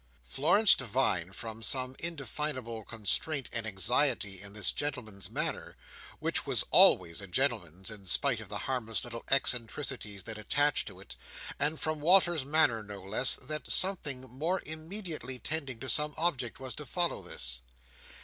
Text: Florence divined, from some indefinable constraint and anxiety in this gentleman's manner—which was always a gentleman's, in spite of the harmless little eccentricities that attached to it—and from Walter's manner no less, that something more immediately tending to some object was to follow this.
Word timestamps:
Florence 0.23 0.73
divined, 0.73 1.35
from 1.35 1.61
some 1.61 1.95
indefinable 1.99 2.83
constraint 2.83 3.47
and 3.53 3.67
anxiety 3.67 4.41
in 4.41 4.53
this 4.53 4.71
gentleman's 4.71 5.29
manner—which 5.29 6.43
was 6.43 6.63
always 6.71 7.21
a 7.21 7.27
gentleman's, 7.27 7.91
in 7.91 8.07
spite 8.07 8.39
of 8.39 8.49
the 8.49 8.57
harmless 8.65 9.03
little 9.03 9.23
eccentricities 9.29 10.23
that 10.23 10.39
attached 10.39 10.87
to 10.87 10.99
it—and 10.99 11.79
from 11.79 11.99
Walter's 11.99 12.43
manner 12.45 12.81
no 12.81 13.03
less, 13.03 13.35
that 13.35 13.71
something 13.71 14.21
more 14.21 14.63
immediately 14.65 15.37
tending 15.37 15.79
to 15.79 15.87
some 15.87 16.15
object 16.17 16.59
was 16.59 16.73
to 16.73 16.85
follow 16.87 17.21
this. 17.21 17.59